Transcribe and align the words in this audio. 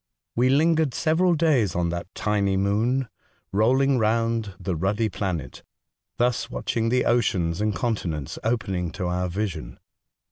We 0.35 0.49
lingered 0.49 0.95
several 0.95 1.35
days 1.35 1.75
on 1.75 1.89
that 1.89 2.07
tiny 2.15 2.57
moon, 2.57 3.07
rolling 3.51 3.99
round 3.99 4.55
the 4.59 4.75
ruddy 4.75 5.09
planet, 5.09 5.61
thus 6.17 6.49
watching 6.49 6.89
the 6.89 7.05
oceans 7.05 7.61
and 7.61 7.75
continents 7.75 8.39
opening 8.43 8.89
to 8.93 9.05
our 9.05 9.29
vision. 9.29 9.77